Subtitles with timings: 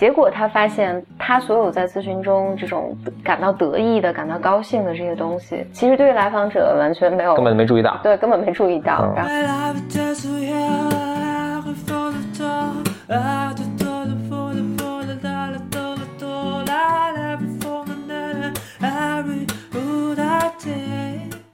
[0.00, 7.98] 结果他发现，他所有在咨询中这种感到得意的、感到高兴的这些东西，其实对于来访者完全没有，根本没注意到。
[8.02, 9.02] 对，根本没注意到。
[9.02, 9.30] 嗯然后.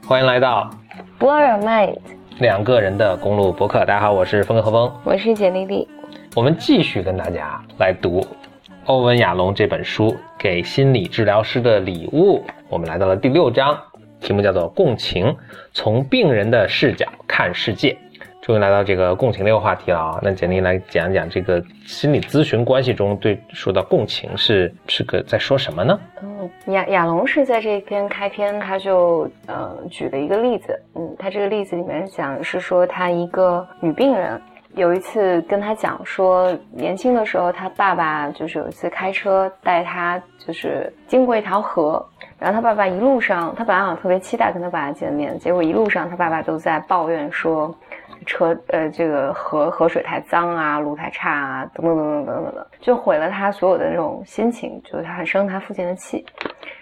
[0.06, 0.70] 欢迎来到
[1.18, 1.96] Blow Your Mind，
[2.38, 3.80] 两个人的公路博客。
[3.80, 4.92] 大家好，我是峰哥和峰。
[5.02, 5.88] 我是简丽丽。
[6.36, 8.22] 我们继续跟大家来读
[8.84, 12.40] 欧文亚龙这本书《给心理治疗师的礼物》。
[12.68, 13.74] 我们来到了第六章，
[14.20, 15.34] 题目叫做“共情”，
[15.72, 17.96] 从病人的视角看世界。
[18.42, 20.20] 终于来到这个共情这个话题了啊！
[20.22, 25.98] 那简历来讲一讲这个心理咨询关系中对说到共情是是个在说什么呢？
[26.22, 34.38] 嗯，亚亚龙是在这篇开篇，他就呃举了一个例子，嗯，他这个例子里面讲是说他一个女病人
[34.76, 42.06] 有一次跟他讲说，年轻的时候他爸爸就是有一次开车带他就是经过一条河，
[42.38, 47.74] 然后他爸爸一路上，他本来好像特别期待跟他爸爸见面，结果一路上他爸爸都在抱怨说。
[48.24, 56.26] 车呃，这个河河水太脏啊，路太差啊，等等等等等等等，就毁了他所有的那种心情，就是他很生他父亲的气。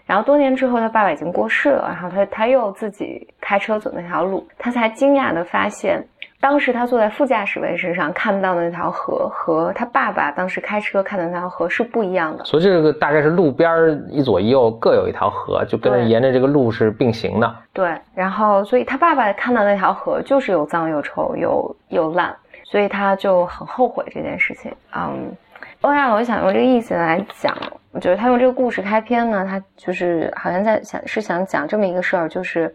[0.07, 6.03] 然后多年之后，他爸爸已经过世了，然后他他又自己开车走那条路，他才惊讶的发现，
[6.45, 12.45] 当时他坐在副驾驶位置上看到的那条河，和他爸爸当时开车看的那条河是不一样的。
[12.45, 17.57] 所以这个大概是路边儿一左一右各有一条河，就跟着沿着这个路是并行的。
[17.73, 24.71] 对，然后所以他爸爸看到那条河就是又脏又臭又又烂，所以他就很后悔这件事情。
[24.95, 25.35] 嗯，
[25.81, 27.57] 欧亚龙想用这个意思来讲，
[27.91, 32.75] 我觉得他用这个故事开篇呢，他就是好像在想是想讲这么一个事儿，就是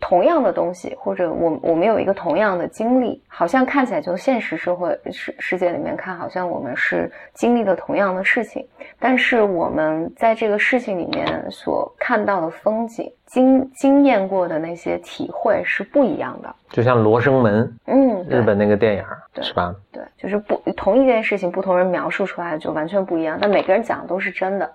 [0.00, 8.66] 同样的东西，或者我我们有一个同样的经历，好像看起来就现实社会世世界里面看，好像我们是经历了同样的事情，
[8.98, 16.54] 但是我们在这个事情里面所看到的风景、经经验过的那些体会是不一样的。
[16.70, 19.74] 就像《罗生门》嗯，日本那个电影儿，对是吧？
[19.90, 24.70] 对，就是不同一件事情，不同人描述出来就完全不一样，但每个人讲的都是真的。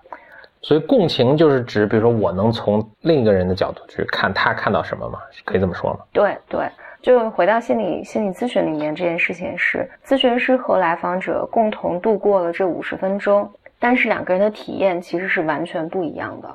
[0.64, 5.98] 所以共情就是指，比如说我能从另一个人的角度去看他看到什么吗，可以这么说吗？
[6.10, 6.66] 对对，
[7.02, 13.46] 就回到心理心理咨询里面这件事情是，咨询师和来访者共同度过了这五十分钟，
[13.78, 16.48] 但是两个人的体验其实是完全不一样的。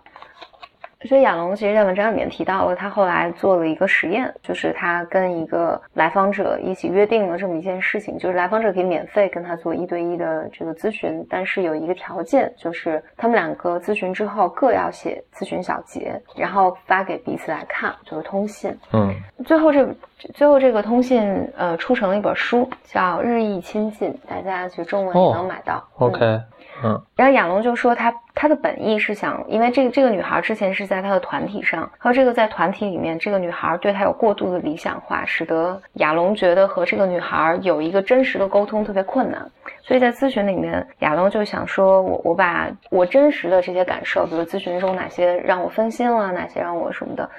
[1.08, 18.78] 所以亚龙其实，在文章里面提到了，他后来做了一个实验，就是他跟一个来访者一起约定了这么一件事情，就是来访者可以免费跟他做一对一的这个咨询，但是有一个条件，就是他们两个咨询之后各要写咨询小结，然后发给彼此来看，就是通信。
[18.92, 19.16] 嗯，
[19.46, 19.88] 最后这
[20.34, 25.82] 最后这个通信呃出成了一本书，叫《日益亲近》，大家其实中文也能买到。
[25.98, 26.44] OK，嗯
[26.84, 39.46] 嗯然后亚龙就说他他的本意是想，因为这个这个女孩之前是在他的团体上，和这个在团体里面，这个女孩对他有过度的理想化，使得亚龙觉得和这个女孩有一个真实的沟通特别困难。
[39.82, 47.30] 所以在咨询里面，亚龙就想说，我我把我真实的这些感受，比如咨询中哪些让我分心了，哪些让我什么的，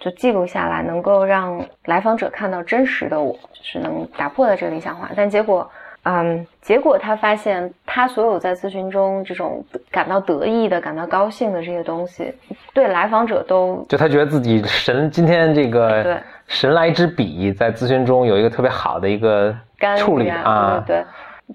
[0.00, 5.08] 就记录下来，能够让来访者看到真实的我，就是能打破了这个理想化。
[5.14, 5.70] 但结果。
[6.04, 12.34] 嗯，结果他发现，他所有在咨询中这种感到得意的、感到高兴的这些东西，
[12.74, 21.02] 对来访者都就他觉得自己神，今天这个对个神来之笔，在咨询中有一个特别好的一个干处理啊，对，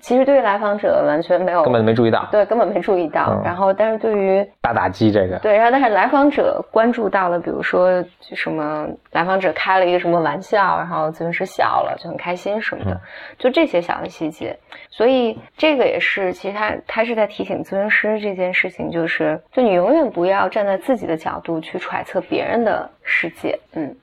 [0.02, 3.28] 其实对于来访者完全没有，根本没注意到，对根本没注意到。
[3.30, 5.38] 嗯然后，但是对于大打击这个。
[5.40, 13.00] 对，然后但是来访者关注到了，比如说就什么来访者开了一个什么玩笑，然后咨询师笑了，就很开心什么的，嗯
[13.38, 14.58] 就这些小的细节。
[14.90, 23.96] 所以这个也是，其实他他是在提醒咨询师这件事情，就是就你永远不要站在自己的角度去揣测别人的世界，嗯。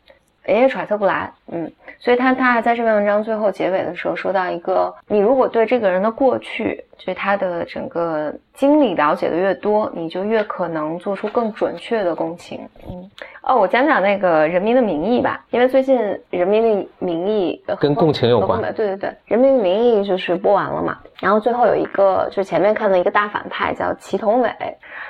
[0.46, 13.10] 也揣测不来，嗯，所以他他还在这篇文章最后结尾的时候说到一个，你如果对这个人的过去，对他的整个经历了解的越多，你就越可能做出更准确的共情，嗯，
[13.42, 15.98] 哦，我讲讲那个《人民的名义》吧，因为最近
[16.30, 24.50] 《人民的名义》呃跟共情有关和对对对，《人民的名义》就是播完了嘛，然后最后有一个，就前面看的一个大反派叫祁同伟，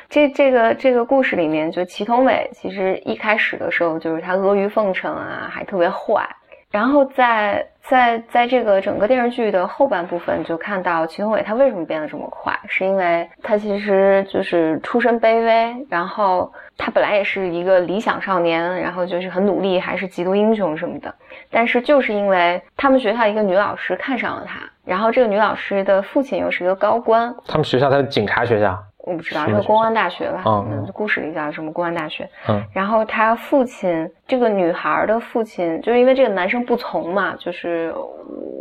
[0.09, 6.29] 这这个这个故事里面，就祁同伟其实一开始的时候就是他阿谀奉承啊，还特别坏。
[6.71, 21.13] 然后在在在这个整个电视剧的后半部分，就看到祁同伟他为什么变得这么快，是因为他其实就是出身卑微，然后他本来也是一个理想少年，然后就是很努力，还是缉毒英雄什么的。
[21.51, 30.43] 但是就是因为他们学校一个女老师看上了他，然后这个女老师的父亲又是一个高官，他们学校，他是警察学校，我不知道，是个公安大学吧？
[30.47, 32.29] 嗯嗯，故事里叫什么公安大学？
[32.49, 37.93] 嗯，然后他父亲，这个女孩的父亲，就是因为这个男生不从嘛，就是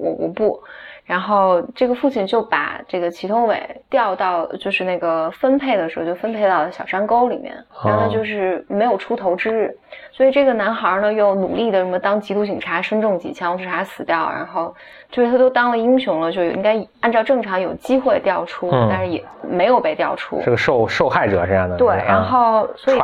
[0.02, 0.60] 我我不，
[1.10, 3.60] 然后这个父亲就把这个祁同伟
[3.90, 7.52] 调到，就是那个分配的时候就分配到了小山沟里面，
[7.84, 9.76] 然后他就是没有出头之日，
[10.12, 14.72] 所以这个男孩呢又努力的什么当缉毒警察，身中几枪，至少他死掉，然后
[15.10, 18.88] 就是他都当了英雄了，就应该按照正常有机会调出，嗯。
[18.88, 20.40] 但是也没有被调出。
[20.44, 21.76] 是个受受害者这样的。
[21.76, 23.00] 对，然后所以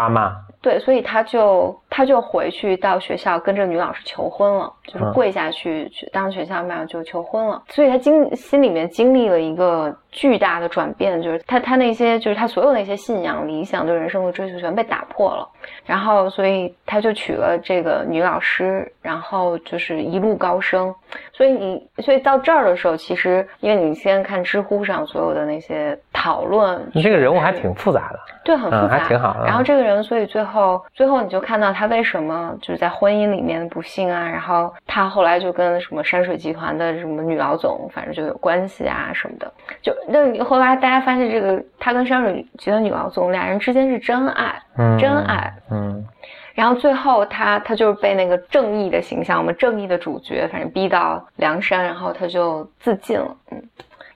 [0.66, 7.62] 对，所以他就他就回去到学校跟这个女老师求婚了，就是嗯跪下去去当学校面就求婚了。
[7.70, 15.46] 所以他经心里面经历了一个巨大的转变，就是他他那些就是他所有那些信仰、理想对人生的追求全被打破了。
[15.86, 20.94] 然后，所以他就娶了这个女老师，然后就是一路高升。
[21.34, 28.20] 所以你，所以到这儿的时候，其实因为你先看知乎上所有的那些讨论，你这个人物还挺复杂的。
[28.46, 39.52] 对，很复嗯杂，还挺好的然后这个人，所以最后最后你就看到他为什么就是在婚姻里面的不幸啊，然后他后来就跟什么山水集团的什么女老总，反正就有关系啊什么的。
[39.82, 45.54] 就那你后来大家发现，这个他跟山水集团女王总俩人之间是真爱，嗯，真爱。
[45.72, 46.06] 嗯，
[46.54, 53.62] 然后最后他他就是被那个正义的形象，我们正义的主角，反正逼到梁山，然后他就自尽了，嗯。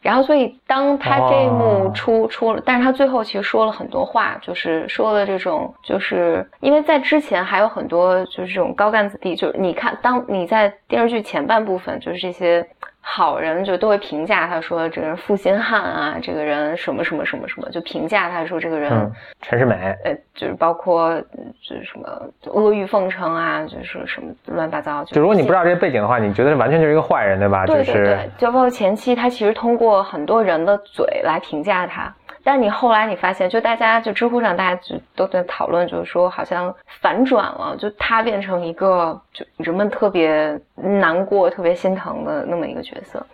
[0.02, 12.66] 然后，所以当他这一幕哦出、出了，但是他最后其实说了很多话，就是说了这种，就是因为在之前还有很多就是这种高干子弟，就是你看，当你在电视剧前半部分，就是这些
[13.12, 19.12] 好人就都会评价他说这个人负心汉啊，这个人什么什么什么什么，就评价他说这个人嗯，
[19.42, 19.76] 陈世美，
[20.06, 22.08] 呃，就是包括嗯就是什么
[22.54, 25.04] 阿谀奉承啊，就是什么乱七八糟。
[25.06, 27.66] 就如果你不知道这些背景的话，你觉得完全就是一个坏人，对吧？
[27.66, 32.14] 对对就是对，就包括前期他其实通过很多人的嘴来评价他，
[32.44, 43.26] 但你后来你发现，就大家就知乎上大家就都在讨论，就是说好像反转了，就他变成一个就人们特别难过、特别心疼的那么一个角色。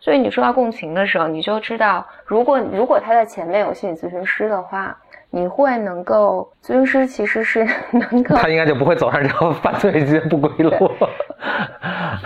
[0.00, 4.96] 所以你说到共情的时候，你就知道，如果如果他在前面有心理咨询师的话，
[5.30, 10.70] 你会能够，咨询师其实是 能够他应该就不会走上这条犯罪的不归路。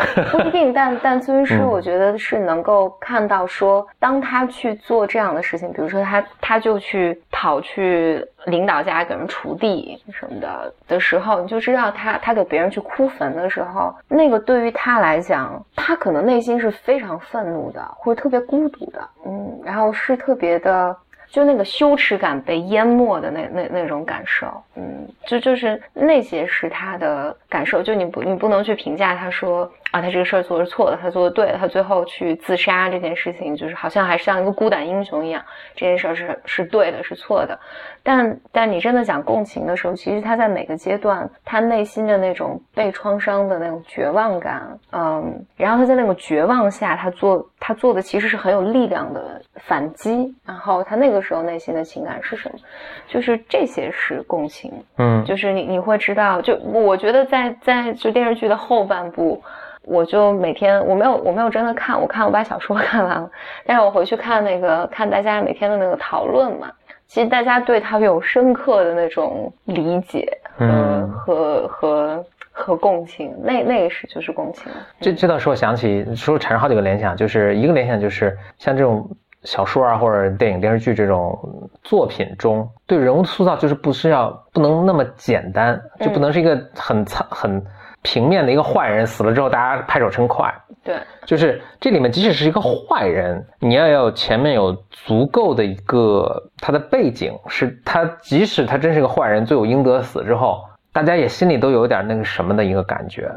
[0.30, 20.96] 不一定，但但咨询师嗯我觉得是能够看到说，当他去做这样的事情，比如说他他就去跑去领导家给人锄地什么的的时候，你就知道他他给别人去哭坟的时候，那个对于他来讲，他可能内心是非常愤怒的，或者特别孤独的，嗯，然后是特别的。
[21.30, 24.46] 就那个羞耻感被淹没的那那那种感受，
[24.76, 35.42] 嗯，就就是那些是他的感受，就你不你不能去评价他说啊，他这个事儿做的是错的，他做的对的，他最后去自杀这件事情，就是好像还像一个孤胆英雄一样，
[35.74, 37.58] 这件事儿是是对的，是错的，
[38.02, 52.58] 但但你真的讲共情的时候，其实他在每个阶段，他内心的那种被创伤的那种绝望感，嗯，然后他在那种绝望下，他做他做的其实是很有力量的反击，然后他那个时候内心的情感是什么？
[53.06, 59.42] 就是这些是共情，嗯，就是你你会知道，就我觉得在在就电视剧的后半部，
[59.88, 63.30] 我就每天我没有我没有真的看，我看我把小说 看完了，
[63.66, 66.70] 但是我回去看那个看大家每天的那个讨论嘛，
[67.06, 74.70] 其实大家对他有深刻的那种理解和、嗯和和和共情，那那个是就是共情，
[75.00, 79.08] 这这倒是我想起，说产生好几个联想，就是一个联想就是像这种
[79.44, 81.38] 小说啊或者电影电视剧这种
[81.84, 87.64] 作品中，对人物塑造就是不是要不能那么简单，就不能是一个很苍很
[88.02, 90.96] 平面的一个坏人死了之后大家拍手称快，对。
[91.26, 103.30] 就是这里面即使是一个坏人，你要有前面有足够的一个他的背景，是他即使他真是个坏人，罪有应得死之后，大家也心里都有点那个什么的一个感觉。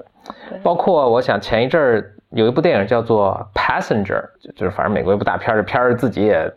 [0.49, 0.57] 对。
[0.59, 4.03] 包括我想前一阵儿有一部电影叫做《Passenger》，
[4.41, 6.49] 就就是反正美国一部大片儿，这片儿自己也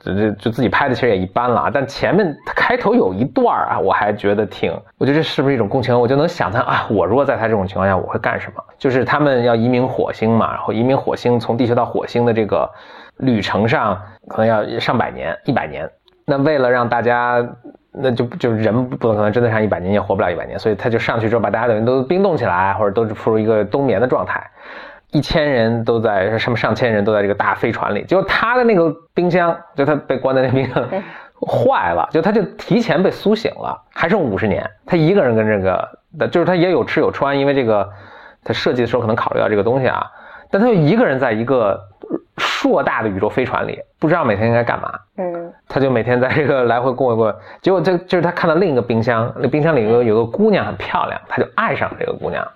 [0.00, 5.98] 就就就自己拍的其实也一般了啊，但前面开头有一段儿啊，我还觉得挺，我觉得这是不是一种共情？
[5.98, 8.62] 我就能想他啊，我如果在他这种情况下，我会干什么？
[8.78, 12.70] 就是他们要移民火星嘛，然后移民火星，从地球到火星的这个
[13.16, 13.98] 旅程上，
[14.28, 15.88] 可能要上百年、一百年。
[16.26, 17.42] 那为了让大家
[17.90, 24.42] 那就就人不可能真的上一百年，也活不了一百年，所以他就上去之后把大家等于都冰冻起来，或者都是处于一个冬眠的状态。
[25.12, 30.84] 一千人都在什么上千人都在这个大飞船里，结果他的那个冰箱，就他被关在那冰箱
[31.46, 37.88] 坏了，就他就提前被苏醒了，还剩五十年，他一个人跟这个，就是他也有吃有穿，因为这个
[38.42, 40.04] 他设计的时候可能考虑到这个东西啊，
[40.50, 41.78] 但他就一个人在一个
[42.38, 44.92] 硕大的宇宙飞船里，不知道每天应该干嘛。
[45.18, 52.46] 嗯他就每天在这个来回过一过，结果这就是他看到另一个冰箱，那冰箱里有个有个姑娘很漂亮，他就爱上这个姑娘，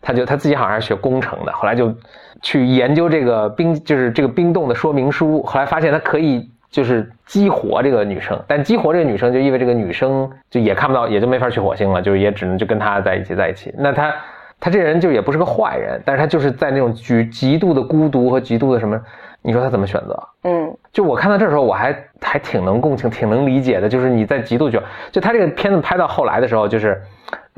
[0.00, 1.94] 他就他自己好像是学工程的，后来就
[2.42, 13.74] 去研究这个冰，就是这个冰冻的说明书，后来发现他可以就是激活这个女生，但激活这个女生就意味着这个女生就也看不到，也就没法去火星了，就是也只能就跟他在一起在一起。
[13.76, 14.14] 那他
[14.58, 19.00] 他这人就也不是个坏人，但是他就是在那种极极度的孤独和极度的什么，
[19.42, 20.22] 你说他怎么选择？
[20.44, 23.88] 嗯就我看到这时候，我还还挺能共情，挺能理解的。
[23.88, 27.00] 就是你在极度就就他这个片子拍到后来的时候，就是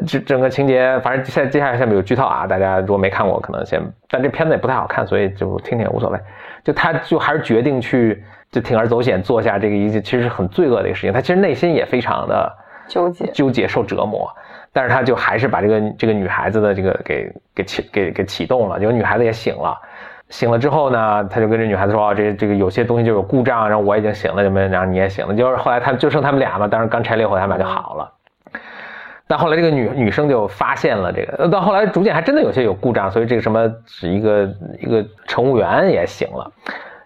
[0.07, 6.19] 整整个情节，反正现在接下来下面有剧透啊，大家如果没看过，可能先，但这片子也不太好看，所以就听听也无所谓。
[6.65, 12.53] 就他就还是决定去就铤而走险做下这个一件其实是很罪恶的一个事情，他其实内心也非常的
[12.89, 14.29] 纠结纠结受折磨，
[14.73, 19.77] 但是他就还是把这个这个女孩子的这个给给启给给启动了，结果女孩子也醒了。
[20.29, 28.11] 醒了之后呢，他就跟这女孩子说：“哦，这这个有些东西就有故障，然后我已经醒了，就没，然后你也醒了。”就是后来他就剩他们俩嘛，当时刚拆裂后他们俩就好了。
[29.27, 36.51] 但后来这个女女生就发现了这个，到后来逐渐还真的有些有故障，所以这个什么是一个一个乘务员也醒了，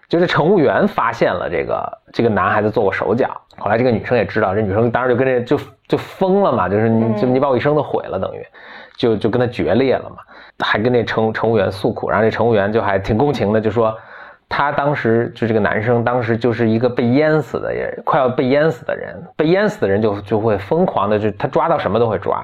[0.09, 8.45] 就是乘务员发现了这个这个男孩子做过手脚，后来这个女生也知道，这女生当时就跟这就就疯了嘛，就是你就你把我一生都毁了，等于
[8.97, 10.17] 就就跟他决裂了嘛，
[10.59, 13.97] 还跟那乘乘务员诉苦，然后这乘务员就还挺共情的，就说。
[14.49, 22.43] 他当时就这个男生，当时就是一个被淹死的人，快要被淹死的人，被淹死的人就就会疯狂的，就他抓到什么都会抓，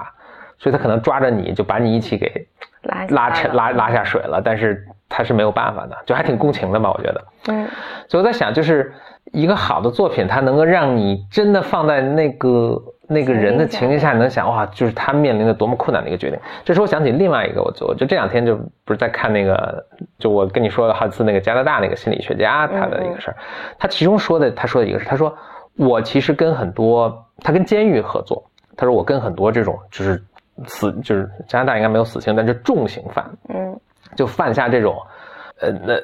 [0.57, 2.47] 所以他可能抓着你就把你一起给
[2.83, 7.23] 拉拉沉拉拉下水了，但是他是没有办法的，就还挺共情的吧，我觉得。
[7.47, 7.67] 嗯
[8.09, 8.93] 所以我在想，就是
[9.31, 16.39] 一个好的作品，它能够让你真的放在那个那个人的情境下，你能想哇，就是他面临的多么困难的一个决定。
[16.63, 18.55] 这时候我想起另外一个，我就我就这两天就
[18.85, 19.85] 不是在看那个，
[20.17, 23.37] 就我跟你说了好几次那个加拿大那个心理学家他的一个事儿，
[23.77, 25.35] 他其中说的他说的一个是，他说
[25.75, 28.43] 我其实跟很多他跟监狱合作，
[28.77, 30.23] 他说我跟很多这种就是
[30.65, 33.79] 死就是加拿大应该没有死刑，但是重刑犯，嗯。
[34.15, 34.95] 就犯下这种，
[35.59, 35.95] 呃，那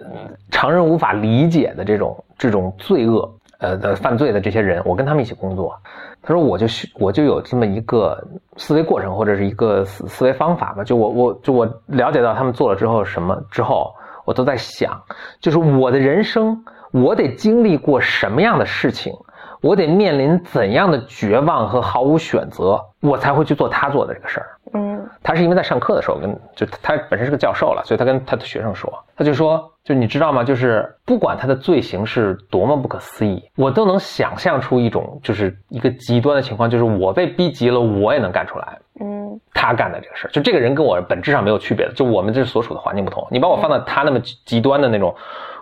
[0.49, 5.73] 常人无法理解的这种这种罪恶，呃的犯罪的这些人，我跟他们一起工作。
[6.21, 8.21] 他说，我就我就有这么一个
[8.57, 13.93] 思维过程或者是一个思思维方法吧，就我我就我了解到他们做了之后什么之后，
[14.25, 15.01] 我都在想，
[15.39, 19.13] 就是我的人生，我得经历过什么样的事情，
[19.61, 24.47] 我得面临怎样的绝望和毫无选择，我才会去做他做的这个事儿。
[24.71, 30.43] 嗯他是因为在上课的时候跟就他本身是个教授了，所以他跟他的学生说，他就说，就你知道吗？
[30.43, 38.77] 就是不管他的罪行是多么不可思议，我都能想象出一种就是一个极端的情况，就是我被逼急了，我也能干出来。
[39.01, 43.27] 嗯他干的这个事儿，就这个人跟我本质上没有区别的，就我们这所处的环境不同。
[43.31, 45.15] 你把我放到他那么极极端的那种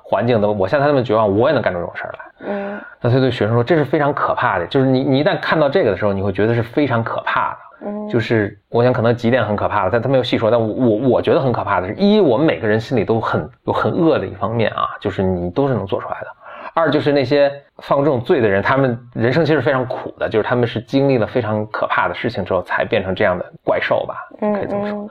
[0.10, 2.20] 环境的，我像他那么绝望，我也能干出这种事儿来。
[2.48, 7.58] 嗯那他对学生说，这是非常可怕的，就是你你一旦看到这个的时候，你会觉得是非常可怕的。
[7.86, 10.50] 嗯，就是我想可能几点很可怕的，但他没有细说。
[10.50, 16.28] 但我我我觉得很可怕的是，一我们每个人心里都很有很恶的一方面啊，就是你都是能做出来的。
[16.74, 25.04] 二就是那些犯过这种罪的人，他们人生其实非常苦的，就是他们是经历了非常可怕的事情之后才变成这样的怪兽吧，嗯可以这么说。
[25.04, 25.10] 嗯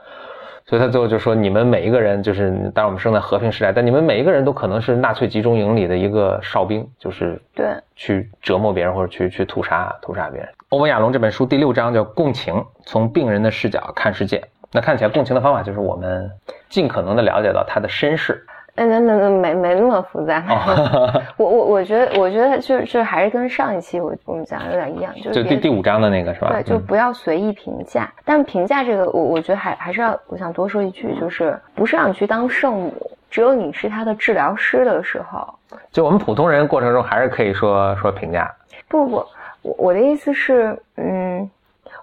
[0.67, 10.49] 所以他最后就说：“你们每一个人，就是当然我们生在和平时代，但你们每一个人都可能是纳粹集中营里的一个哨兵，就是对，去折磨别人或者去去屠杀屠杀别人。
[10.69, 14.43] 欧文亚龙这本书第六章叫共情，从病人的视角看世界。
[14.73, 16.29] 那看起来共情的方法就是我们
[16.67, 18.45] 尽可能的了解到他的身世。
[18.77, 20.43] 那那那那没没那么复杂。
[20.47, 26.49] 哦， 我我我觉得我觉得就就还是跟上一期我我们讲的有点一样，就第第五章的那个是吧？
[26.51, 28.11] 对，就嗯不要随意评价。
[28.23, 35.47] 但评价这个，我我觉得还还是要，我想多说一句，就是不是让你去当圣母，只有你是他的治疗师的时候，
[35.91, 38.49] 就我们普通人过程中还是可以说说评价。
[38.87, 39.15] 不不，
[39.63, 41.49] 我我的意思是，嗯，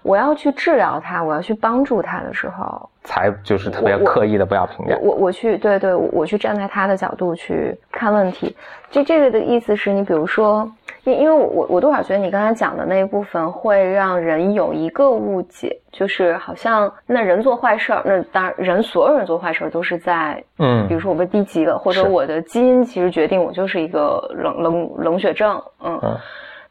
[0.05, 5.09] 我要去治疗他，我要去帮助他的时候，才就是特别刻意的不要评价我。
[5.09, 8.55] 我我去对对，我我去站在他的角度去看问题。
[8.91, 10.71] 这这个的意思是你比如说，
[11.05, 25.99] 因因为我我我多少觉得你刚才讲的那一部分会让人有一个误解，就是好像那人做坏事儿，那当然人所有人做坏事儿都是在，嗯比如说我被逼急了，或者我的基因其实决定我就是一个冷冷冷血症，嗯。
[26.03, 26.15] 嗯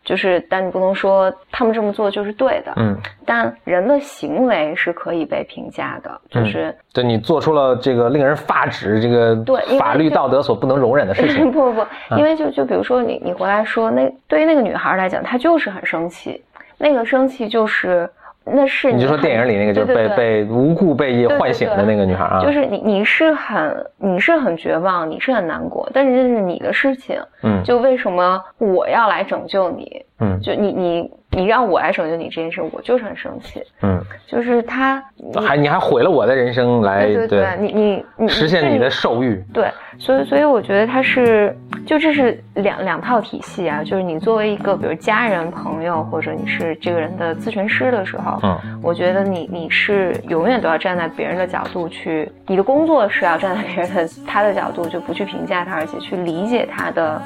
[0.04, 2.72] 就是，但你不能说他们这么做就是对的。
[2.76, 2.94] 嗯，
[3.24, 11.50] 但人的行为是可以被评价的，就是、对你做出了这个令人发指、这个对法律道德所不能容忍的事情。
[11.52, 16.42] 不不因为就就比如说你你回来说，那对于那个女孩来讲，她就是很生气，
[16.76, 18.08] 那个生气就是
[18.46, 30.04] 那是你就说电影里那个就是被被无故被对唤醒的那个女孩啊，就是你你是很你是很绝望，你是很难过，但是这是你的事情，嗯就为什么我要来拯救你？
[30.20, 33.60] 嗯就你你你让我来拯救你这件事，我就是很生气。
[33.82, 39.42] 嗯，就是他，你还你还毁了我的人生来对对对，你你你实现你的兽欲。
[39.52, 43.82] 对，所以所以我觉得他是，就这是两两套体系啊。
[43.84, 57.20] 就是你作为一个比如家人、朋友，或者你是这个人的咨询师的时候，嗯我觉得你你是永远都要站在别人的角度去，你的工作是要站在别人的他的角度，就不去评价他，而且去理解他的。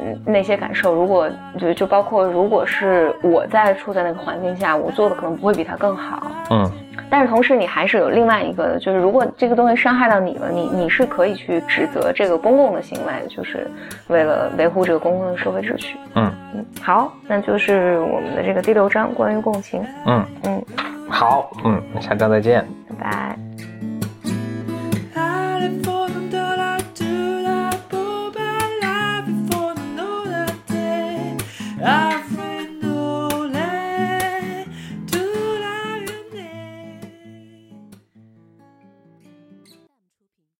[0.00, 6.26] 嗯，那些感受，如果就就包括，如果是我在处在那个环境下，我做的可能不会比他更好。
[6.50, 6.70] 嗯
[7.08, 13.70] 但是同时，你还是有另外一个的，就是如果这个东西伤害到你了，你你是可以去指责这个公共的行为，就是
[14.08, 15.96] 为了维护这个公共的社会秩序。
[16.16, 19.80] 嗯嗯，好，那就是我们的这个第六章关于共情。
[20.04, 20.64] 嗯，嗯，
[21.08, 22.66] 好，嗯，下章再见。
[22.88, 23.45] 拜拜。